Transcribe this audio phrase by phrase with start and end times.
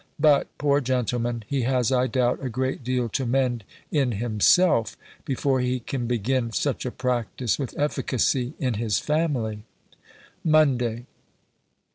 [0.19, 1.43] But, poor gentleman!
[1.45, 6.51] he has, I doubt, a great deal to mend in himself, before he can begin
[6.53, 9.63] such a practice with efficacy in his family.
[10.43, 11.05] MONDAY.